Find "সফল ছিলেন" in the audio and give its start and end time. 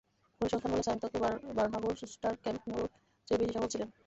3.55-3.89